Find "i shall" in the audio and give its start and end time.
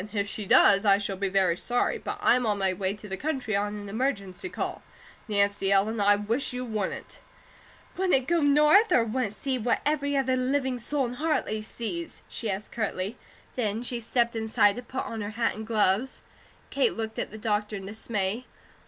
0.83-1.15